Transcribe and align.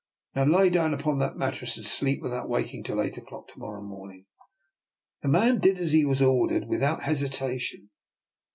"Now 0.35 0.45
lie 0.45 0.69
down 0.69 0.95
upon 0.95 1.19
that 1.19 1.37
mattress, 1.37 1.77
and 1.77 1.85
sleep 1.85 2.23
without 2.23 2.49
waking 2.49 2.79
until 2.79 3.03
eight 3.03 3.17
o'clock 3.17 3.47
to 3.49 3.59
morrow 3.59 3.83
morning." 3.83 4.25
The 5.21 5.27
man 5.27 5.59
did 5.59 5.77
as 5.77 5.91
he 5.91 6.05
was 6.05 6.23
ordered 6.23 6.67
without 6.67 7.03
hesitation. 7.03 7.91